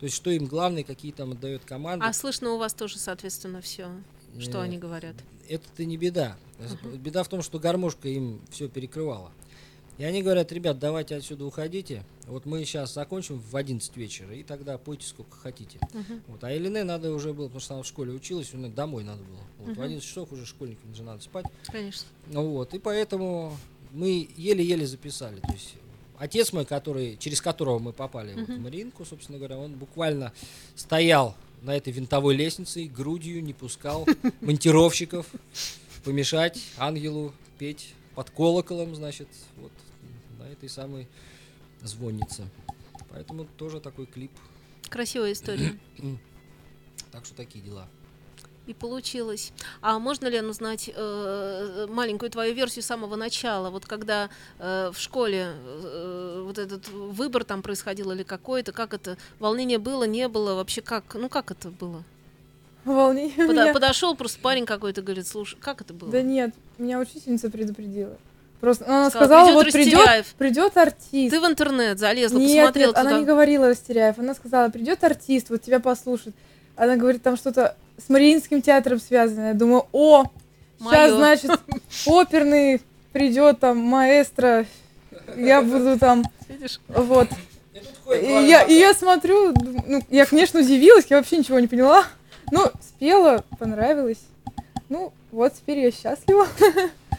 [0.00, 2.04] То есть, что им главное, какие там отдает команды.
[2.04, 3.90] А слышно у вас тоже, соответственно, все,
[4.38, 5.14] что Э, они говорят.
[5.48, 6.36] это не беда.
[6.82, 9.30] Беда в том, что гармошка им все перекрывала.
[9.98, 12.02] И они говорят, ребят, давайте отсюда уходите.
[12.26, 15.78] Вот мы сейчас закончим в 11 вечера, и тогда пойте сколько хотите.
[15.92, 16.22] Мгм.
[16.28, 16.42] Вот.
[16.42, 19.22] А Елене надо уже было, потому что она в школе училась, у нее домой надо
[19.22, 19.38] было.
[19.58, 19.68] Вот.
[19.68, 19.82] В Мгм.
[19.82, 21.46] 11 часов уже школьникам же надо спать.
[21.66, 22.06] Конечно.
[22.26, 22.74] Ну вот.
[22.74, 23.56] И поэтому
[23.92, 25.38] мы еле-еле записали.
[25.40, 25.74] То есть
[26.18, 28.62] отец мой, который, через которого мы попали вот в Мгм.
[28.62, 30.32] Мариинку, собственно говоря, он буквально
[30.74, 34.06] стоял на этой винтовой лестнице и грудью не пускал
[34.40, 35.26] монтировщиков
[36.04, 39.72] помешать ангелу петь под колоколом, значит, вот
[40.38, 41.08] на этой самой
[41.82, 42.48] звоннице.
[43.10, 44.32] Поэтому тоже такой клип.
[44.88, 45.78] Красивая история.
[47.10, 47.86] Так что такие дела.
[48.66, 49.52] И получилось.
[49.80, 53.70] А можно, Лен, узнать э, маленькую твою версию с самого начала?
[53.70, 59.16] Вот когда э, в школе э, вот этот выбор там происходил или какой-то, как это?
[59.38, 60.54] Волнение было, не было?
[60.54, 61.14] Вообще как?
[61.14, 62.02] Ну как это было?
[62.84, 63.72] Волнение у Пода- меня.
[63.72, 66.10] подошел просто парень какой-то, говорит, слушай, как это было?
[66.10, 68.16] Да нет, меня учительница предупредила.
[68.60, 70.26] Просто она Сказала, сказала, «Придёт вот придет, Растеряев».
[70.38, 71.34] придет артист.
[71.34, 74.18] Ты в интернет залезла, нет, посмотрела нет, она не говорила Растеряев.
[74.18, 76.34] Она сказала, придет артист, вот тебя послушает.
[76.76, 79.48] Она говорит, там что-то с Мариинским театром связано.
[79.48, 80.24] Я думаю, о,
[80.78, 81.16] сейчас, Моё.
[81.16, 81.50] значит,
[82.06, 82.80] оперный
[83.12, 84.66] придет там маэстро,
[85.36, 86.80] я буду там, Видишь?
[86.88, 87.28] вот.
[88.12, 89.54] И я, и я смотрю,
[89.86, 92.04] ну, я, конечно, удивилась, я вообще ничего не поняла.
[92.50, 94.20] Ну, спела, понравилось.
[94.88, 96.46] Ну, вот теперь я счастлива.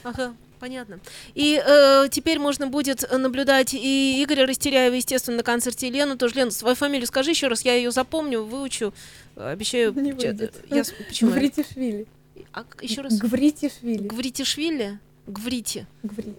[0.03, 0.99] Ага, понятно.
[1.33, 6.35] И э, теперь можно будет наблюдать и Игоря Растеряева, естественно, на концерте и Лену тоже.
[6.35, 8.93] Лена, свою фамилию скажи еще раз, я ее запомню, выучу.
[9.35, 9.93] Э, Обещаю.
[9.93, 10.53] Не выйдет.
[10.69, 11.31] Я, почему?
[11.31, 12.05] Гвритишвили.
[12.53, 13.17] А, еще раз.
[13.17, 14.07] Гвритишвили.
[14.07, 14.99] Гвритишвили?
[15.27, 15.87] Гврити.
[16.03, 16.35] Гври-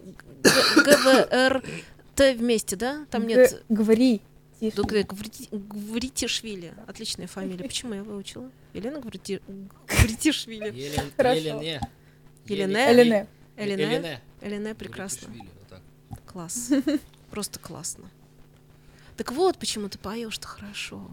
[0.76, 3.04] ГВРТ вместе, да?
[3.10, 3.62] Там нет...
[3.68, 4.20] Гври.
[4.60, 6.72] Ну, г- Гврити- Гвритишвили.
[6.86, 7.64] Отличная фамилия.
[7.64, 8.50] Почему я выучила?
[8.72, 9.40] Елена Гврити...
[9.86, 10.70] Гвритишвили.
[10.72, 11.40] Елен- Хорошо.
[11.40, 11.80] Елене.
[12.46, 13.26] Елене.
[13.56, 14.20] Элене.
[14.40, 15.28] Элине прекрасно.
[16.08, 16.20] Вот.
[16.26, 16.70] Класс.
[17.30, 18.08] Просто классно.
[19.16, 21.06] Так вот, почему ты поешь-то хорошо.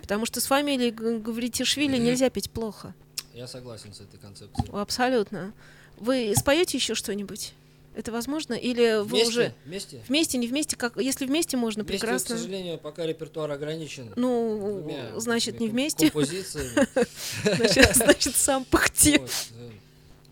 [0.00, 2.94] Потому что с фамилией Гавритишвили нельзя петь плохо.
[3.34, 4.68] Я согласен с этой концепцией.
[4.72, 5.52] Абсолютно.
[5.98, 7.52] Вы споете еще что-нибудь?
[7.94, 8.54] Это возможно?
[8.54, 9.28] Или вы Вместе?
[9.28, 10.02] уже Вместе?
[10.06, 10.76] вместе, не вместе?
[10.76, 12.36] Как если вместе можно, Вместе, прекрасно.
[12.36, 14.12] к сожалению, пока репертуар ограничен.
[14.14, 16.10] Ну, двумя значит, не вместе.
[16.14, 19.20] Значит, значит, сам пахти.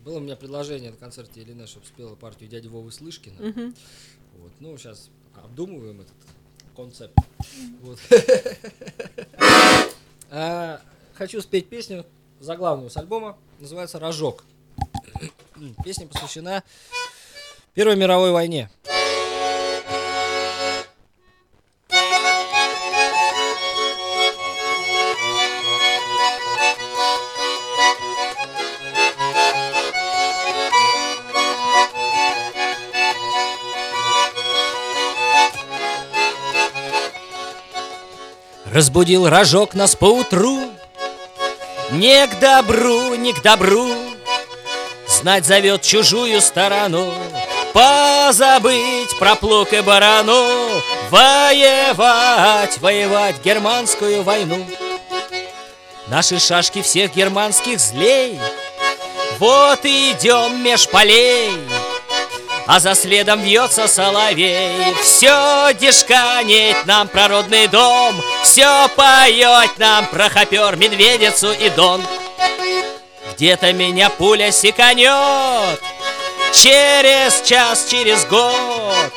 [0.05, 3.73] Было у меня предложение на концерте Елены, чтобы спела партию дяди Вовы Слышкина.
[4.37, 6.13] Вот, ну, сейчас обдумываем этот
[6.75, 7.17] концепт.
[7.81, 7.99] Вот.
[10.29, 10.81] А,
[11.13, 12.05] Хочу спеть песню,
[12.39, 14.43] заглавную с альбома, называется «Рожок».
[15.85, 16.63] Песня посвящена
[17.77, 18.71] Первой мировой войне.
[38.65, 40.61] Разбудил рожок нас поутру.
[41.91, 43.93] Не к добру, не к добру.
[45.07, 47.13] Знать зовет чужую сторону
[47.77, 50.47] Позабыть про плуг и барану
[51.11, 54.65] Воевать, воевать германскую войну.
[56.07, 58.39] Наши шашки всех германских злей
[59.37, 61.51] Вот идем меж полей.
[62.65, 70.29] А за следом вьется соловей Все дешканит нам про родный дом Все поет нам про
[70.29, 72.01] хопер, медведицу и дон.
[73.35, 75.79] Где-то меня пуля секанет
[76.53, 79.11] Через час, через год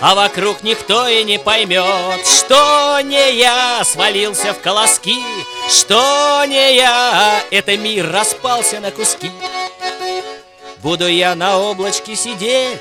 [0.00, 5.22] а вокруг никто и не поймет, что не я свалился в колоски,
[5.70, 9.30] что не я, это мир распался на куски.
[10.78, 12.78] Буду я на облачке сидеть,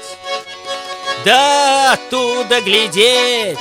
[1.23, 3.57] да оттуда глядеть,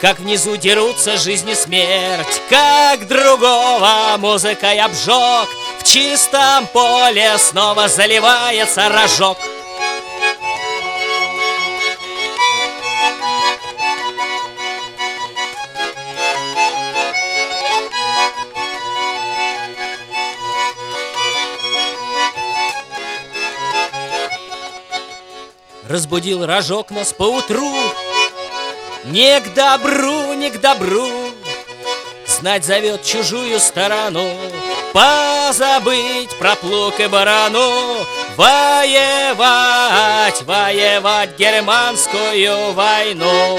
[0.00, 5.48] как внизу дерутся жизнь и смерть, как другого музыкой обжег,
[5.84, 9.38] чистом поле снова заливается рожок.
[25.88, 27.72] Разбудил рожок нас поутру.
[29.04, 31.08] Не к добру, не к добру.
[32.26, 34.34] Знать зовет чужую сторону
[34.94, 43.58] Позабыть про плуг и барану Воевать, воевать германскую войну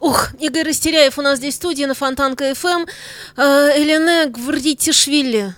[0.00, 2.86] Ух, Игорь Растеряев у нас здесь в студии на Фонтанка ФМ.
[3.36, 5.54] Э, Элене Гвардитишвили.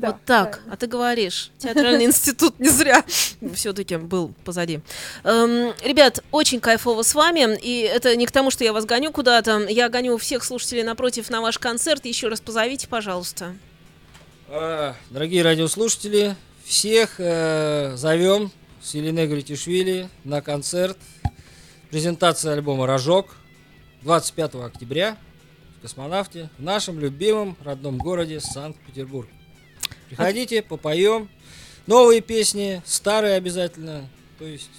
[0.00, 0.50] Да, вот так.
[0.52, 0.72] правильно.
[0.72, 1.50] А ты говоришь.
[1.58, 3.04] Театральный институт не зря
[3.54, 4.80] все-таки был позади.
[5.24, 7.58] Эм, ребят, очень кайфово с вами.
[7.60, 9.66] И это не к тому, что я вас гоню куда-то.
[9.68, 12.04] Я гоню всех слушателей напротив на ваш концерт.
[12.06, 13.54] Еще раз позовите, пожалуйста.
[14.48, 16.34] А, Дорогие радиослушатели,
[16.64, 18.50] всех э, зовем
[18.82, 20.98] с Еленой Гритишвили на концерт.
[21.90, 23.34] Презентация альбома «Рожок»
[24.02, 25.16] 25 октября
[25.78, 29.28] в «Космонавте» в нашем любимом родном городе Санкт-Петербург.
[30.10, 31.28] Приходите, попоем.
[31.86, 34.08] Новые песни, старые обязательно.
[34.38, 34.70] То есть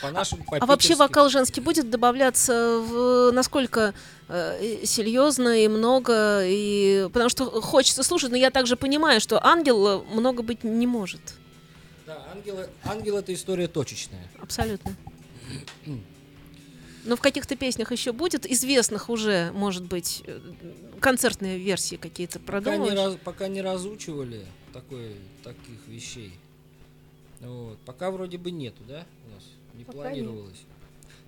[0.00, 3.94] по нашим А вообще вокал женский будет добавляться в насколько
[4.28, 9.86] э, серьезно и много, и потому что хочется слушать, но я также понимаю, что ангел
[9.86, 11.20] э, много быть не может.
[12.06, 14.26] Да, ангел, ангел это история точечная.
[14.40, 14.94] Абсолютно.
[17.04, 20.40] Но в каких-то песнях еще будет известных уже, может быть, э,
[21.00, 26.32] концертные версии какие-то Пока не, раз- пока не разучивали такой, таких вещей.
[27.40, 27.78] Вот.
[27.84, 29.04] Пока вроде бы нету, да?
[29.26, 29.44] У нас
[29.74, 30.64] не Пока планировалось.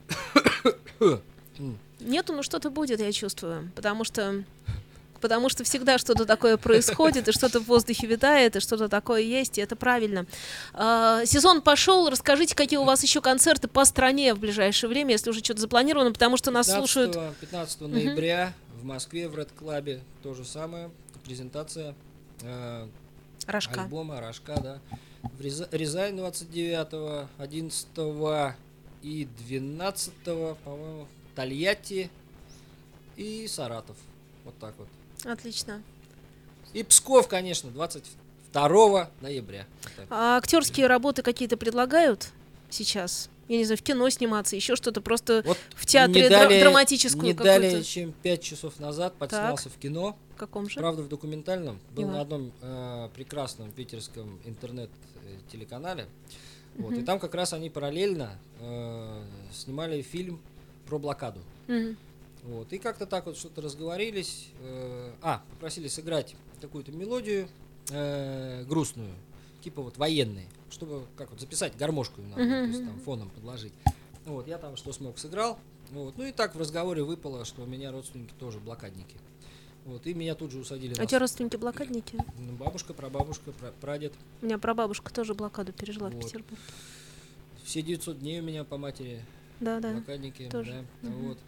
[2.01, 4.45] Нету, но что-то будет, я чувствую, потому что
[5.27, 9.59] потому что всегда что-то такое происходит, и что-то в воздухе витает, и что-то такое есть,
[9.59, 10.24] и это правильно.
[10.72, 15.31] А, сезон пошел, расскажите, какие у вас еще концерты по стране в ближайшее время, если
[15.31, 20.01] уже что-то запланировано, потому что нас 15, слушают 15 ноября в Москве в Ред Клабе
[20.22, 20.91] то же самое.
[21.24, 21.97] Презентация
[22.43, 22.87] э,
[23.49, 23.83] Рожка.
[23.83, 24.79] альбома Рожка, да.
[25.24, 27.89] В Ряза- Рязань 29, 11
[29.03, 30.12] и 12,
[30.62, 32.11] по-моему, Тольятти
[33.16, 33.97] и Саратов.
[34.45, 34.87] Вот так вот.
[35.25, 35.83] Отлично.
[36.73, 39.67] И Псков, конечно, 22 ноября.
[39.97, 40.07] Так.
[40.11, 42.29] А актерские работы какие-то предлагают
[42.71, 43.29] сейчас?
[43.49, 46.61] я не знаю, в кино сниматься, еще что-то, просто Вот в театре не дра- далее-
[46.62, 50.17] драматическую Не далее, чем пять часов назад подснялся в кино.
[50.35, 50.79] В каком же?
[50.81, 51.79] Правда, в документальном.
[51.93, 56.07] Был на одном э, прекрасном питерском интернет-телеканале.
[56.77, 60.41] Вот, и там как раз они параллельно э, снимали фильм
[60.89, 61.41] про блокаду.
[61.69, 61.97] Мгм.
[62.47, 64.49] Вот, и как-то так вот что-то разговорились.
[64.61, 67.49] э, а, попросили сыграть какую-то мелодию
[67.90, 69.12] э, грустную,
[69.62, 73.30] типа вот военной, чтобы как вот записать гармошку им надо, Мгм, то есть там фоном
[73.30, 73.72] подложить.
[74.24, 75.59] Вот, я там что смог сыграл.
[75.90, 79.16] Вот, ну и так в разговоре выпало, что у меня родственники тоже блокадники.
[79.84, 82.18] Вот, и меня тут же усадили А у тебя родственники блокадники?
[82.38, 84.12] ну, Бабушка, прабабушка, пра- прадед.
[84.42, 86.24] У меня прабабушка тоже блокаду пережила в Вот.
[86.24, 86.57] Петербурге.
[87.64, 89.24] Все 900 дней у меня по матери
[89.61, 89.92] Да, да.
[89.92, 90.49] блокадники.
[90.51, 90.84] тоже.
[91.03, 91.28] да, Мгм.
[91.28, 91.38] вот.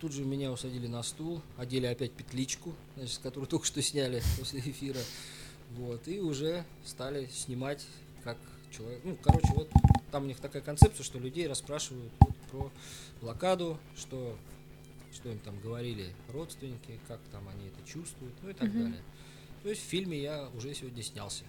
[0.00, 4.22] Тут же меня усадили на стул, одели опять петличку, значит, с которой только что сняли
[4.38, 5.00] после эфира.
[5.72, 7.84] Вот, и уже стали снимать
[8.24, 8.38] как
[8.70, 9.00] человек.
[9.04, 9.68] Ну, короче, вот
[10.10, 12.72] там у них такая концепция, что людей расспрашивают вот про
[13.20, 14.38] блокаду, что,
[15.12, 18.82] что им там говорили родственники, как там они это чувствуют, ну и так Мгм.
[18.84, 19.02] далее.
[19.62, 21.44] То есть в фильме я уже сегодня снялся.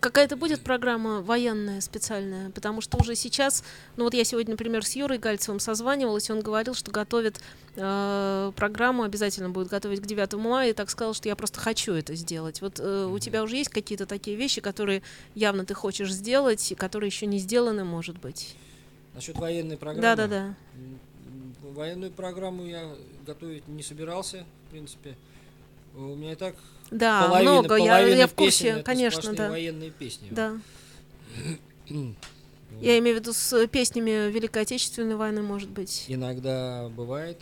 [0.00, 2.50] Какая-то будет программа военная специальная?
[2.50, 3.64] Потому что уже сейчас,
[3.96, 7.40] ну вот я сегодня, например, с Юрой Гальцевым созванивалась, и он говорил, что готовит
[7.76, 11.92] э, программу, обязательно будет готовить к 9 мая, и так сказал, что я просто хочу
[11.92, 12.60] это сделать.
[12.60, 15.02] Вот э, у тебя уже есть какие-то такие вещи, которые
[15.34, 18.56] явно ты хочешь сделать, и которые еще не сделаны, может быть?
[19.14, 20.02] Насчет военной программы.
[20.02, 20.54] Да-да-да.
[21.62, 22.94] Военную программу я
[23.26, 25.16] готовить не собирался, в принципе.
[25.94, 26.56] У меня и так
[26.90, 29.48] Да, половина, много, я, половина я в песен курсе, это конечно, да.
[29.50, 30.28] военные песни.
[30.30, 30.56] Да.
[32.80, 36.04] Я имею в виду с песнями Великой Отечественной войны, может быть.
[36.08, 37.40] Иногда бывает.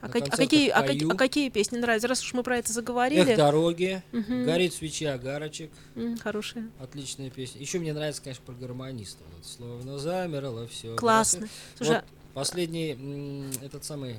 [0.00, 2.08] А, как- а какие, а, какие, а какие песни нравятся?
[2.08, 3.32] Раз уж мы про это заговорили.
[3.32, 4.46] Эх, дороги, Мгм.
[4.46, 5.70] горит свечи огарочек.
[5.94, 6.70] М, Хорошие.
[6.80, 7.60] Отличная песня.
[7.60, 9.22] Еще мне нравится, конечно, про гармониста.
[9.36, 10.96] Вот, словно замерло все.
[10.96, 11.48] Классно.
[11.76, 14.16] Слушай, Вот последний м, этот самый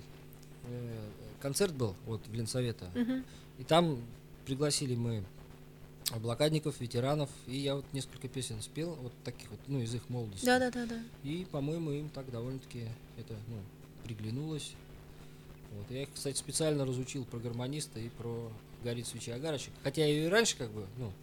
[0.69, 0.97] э,
[1.41, 2.85] концерт был вот в Ленсовета.
[2.93, 3.25] мгм.
[3.57, 3.97] И там
[4.45, 5.23] пригласили мы
[6.19, 10.45] блокадников, ветеранов, и я вот несколько песен спел, вот таких вот, ну, из их молодости.
[10.45, 10.99] Да, да, да, да.
[11.23, 12.87] И, по-моему, им так довольно-таки
[13.17, 13.57] это, ну,
[14.03, 14.73] приглянулось.
[15.71, 15.89] Вот.
[15.89, 18.51] Я их, кстати, специально разучил про гармониста и про
[18.83, 19.71] горит свечи огарочек.
[19.83, 21.13] Хотя и раньше как бы, ну...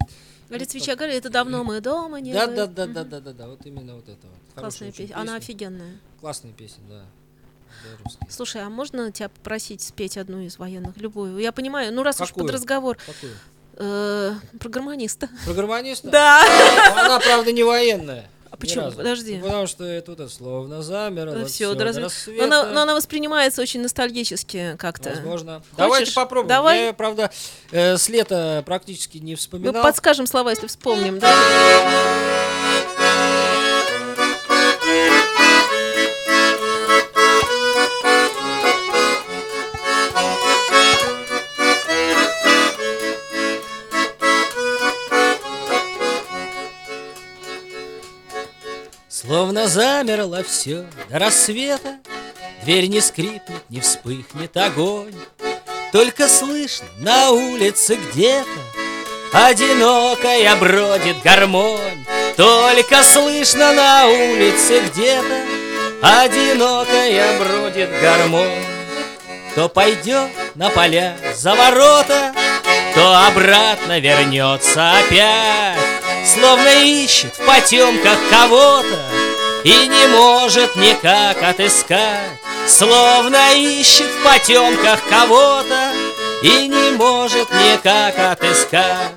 [0.49, 2.57] Говорит, ну, свеча горит, это давно мы дома не Да, были».
[2.57, 4.39] да, да, да, да, да, да, вот именно вот это вот.
[4.55, 5.19] Классная песня.
[5.19, 5.99] Она офигенная.
[6.21, 7.05] Классная песня, да.
[8.29, 11.39] Слушай, а можно тебя попросить спеть одну из военных, любую?
[11.39, 12.47] Я понимаю, ну раз уж Какую?
[12.47, 13.33] под разговор Какую?
[13.77, 15.29] э, про гармониста.
[15.45, 16.09] Про гармониста?
[16.11, 16.43] Да.
[16.95, 18.29] Ну, Она, правда, не военная.
[18.51, 18.85] А почему?
[18.87, 18.97] разу.
[18.97, 19.37] Подожди.
[19.37, 21.45] Ну, потому что это вот словно замерло.
[21.45, 22.09] Все, всё до разве-.
[22.39, 25.11] Но она, но она воспринимается очень ностальгически как-то.
[25.11, 25.63] Возможно.
[25.77, 26.49] Давайте попробуем.
[26.49, 26.87] Давай.
[26.87, 27.31] Я, правда,
[27.73, 29.83] э, с лета практически не Мы вспоминал.
[29.83, 32.28] подскажем слова, если вспомним, да?
[49.69, 51.99] Замерло все до рассвета,
[52.63, 55.15] Дверь не скрипнет, не вспыхнет огонь.
[55.93, 58.49] Только слышно на улице где-то
[59.33, 62.05] Одинокая бродит гармонь.
[62.37, 65.43] Только слышно на улице где-то
[66.03, 68.65] Одинокая бродит гармонь.
[69.55, 72.35] То пойдет на поля за ворота,
[72.95, 75.79] То обратно вернется опять,
[76.27, 79.28] Словно ищет в потемках кого-то
[79.69, 85.93] И не может никак отыскать, Словно ищет в потемках кого-то
[86.43, 89.13] И не может никак отыскать.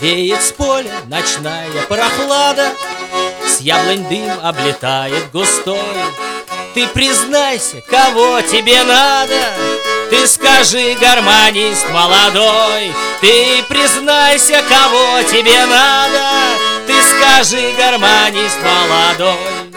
[0.00, 2.72] Веет с поля ночная прохлада,
[3.46, 5.76] С яблонь дым облетает густой.
[6.72, 9.52] Ты признайся, кого тебе надо,
[10.08, 16.22] Ты скажи, гармонист молодой, Ты признайся, кого тебе надо,
[16.86, 19.72] Ты скажи, гармонист молодой.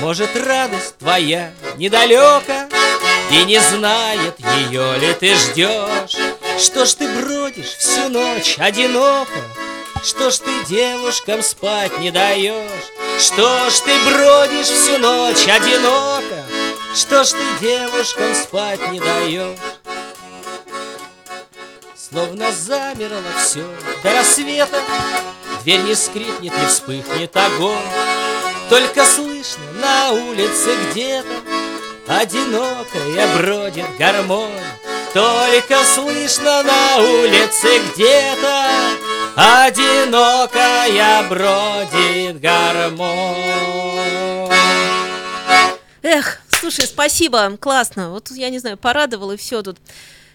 [0.00, 2.68] Может, радость твоя недалека,
[3.30, 6.16] И не знает, ее ли ты ждешь.
[6.58, 9.40] Что ж ты бродишь всю ночь одиноко,
[10.02, 12.92] Что ж ты девушкам спать не даешь?
[13.18, 16.44] Что ж ты бродишь всю ночь одиноко,
[16.94, 19.58] Что ж ты девушкам спать не даешь?
[21.96, 23.66] Словно замерло все
[24.02, 24.80] до рассвета,
[25.64, 27.78] Дверь не скрипнет, не вспыхнет огонь,
[28.68, 31.40] Только слышно на улице где-то
[32.06, 34.52] Одинокая бродит гармонь,
[35.14, 38.66] Только слышно на улице где-то
[39.36, 43.34] Одинокая бродит гармонь.
[46.02, 48.10] Эх, слушай, спасибо, классно.
[48.10, 49.78] Вот я не знаю, порадовал и все тут.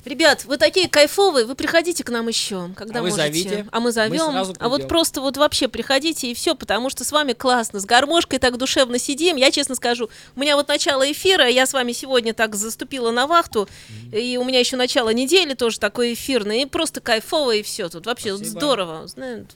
[0.06, 3.18] Ребят, вы такие кайфовые, вы приходите к нам еще, когда А можете.
[3.22, 3.66] зовите.
[3.72, 4.32] А мы зовем.
[4.32, 7.80] сразу а вот просто вот вообще приходите и все, потому что с вами классно.
[7.80, 9.36] С гармошкой так душевно сидим.
[9.36, 13.28] Я честно скажу, у меня вот начало эфира, я с вами сегодня так заступила на
[13.28, 13.68] вахту,
[14.12, 17.90] и у меня еще начало недели тоже такое эфирное, и просто кайфово и все.
[17.90, 18.60] Тут вообще Спасибо.
[18.60, 19.08] здорово,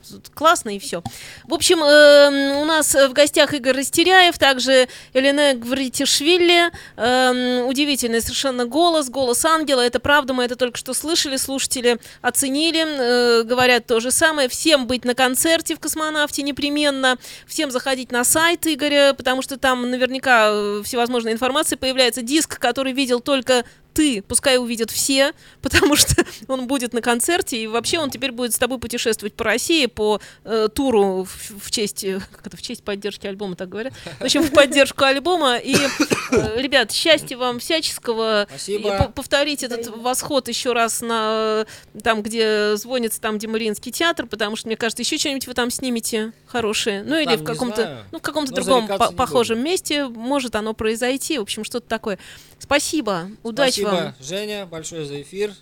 [0.09, 1.01] тут классно и все.
[1.45, 6.71] В общем, эм, у нас в гостях Игорь Растеряев, также Елена Гвритишвили.
[6.97, 9.81] Эм, удивительный совершенно голос, голос ангела.
[9.81, 14.49] Это правда, мы это только что слышали, слушатели оценили, э, говорят то же самое.
[14.49, 17.17] Всем быть на концерте в космонавте непременно,
[17.47, 22.21] всем заходить на сайт Игоря, потому что там наверняка э, всевозможная информация появляется.
[22.21, 23.63] Диск, который видел только
[23.93, 28.53] ты, пускай увидят все, потому что он будет на концерте, и вообще он теперь будет
[28.53, 32.61] с тобой путешествовать по России по э, туру в, в честь, э, как это, в
[32.61, 33.93] честь поддержки альбома, так говорят.
[34.19, 35.57] В общем, в поддержку альбома.
[35.57, 38.47] И, э, ребят, счастья вам всяческого.
[38.49, 38.95] Спасибо.
[38.95, 43.91] И по- повторить этот восход еще раз на э, там, где звонится, там, где Мариинский
[43.91, 47.03] театр, потому что, мне кажется, еще что-нибудь вы там снимете хорошее.
[47.03, 51.37] Ну, или Там, в каком-то, ну, в каком-то другом по- похожем месте может оно произойти.
[51.37, 52.17] В общем, что-то такое.
[52.63, 53.27] Спасибо.
[53.43, 54.15] Удачи Спасибо, вам.
[54.19, 55.53] Женя, большое за эфир.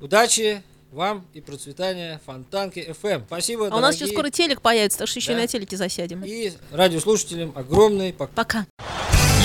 [0.00, 3.24] Удачи вам и процветания Фонтанки FM.
[3.26, 5.42] Спасибо, А у нас еще скоро телек появится, так что еще и Да.
[5.42, 6.22] на телеке засядем.
[6.24, 8.34] И радиослушателям огромный поклон.
[8.34, 8.66] Пока.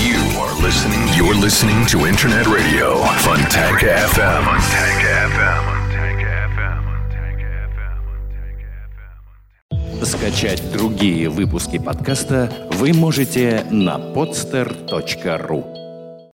[0.01, 1.07] You are listening.
[1.17, 4.43] You're listening to Internet Radio, Funtank FM.
[4.45, 5.03] Funtank
[5.35, 5.75] FM.
[10.05, 15.84] Скачать другие выпуски подкаста вы можете на podster.ru.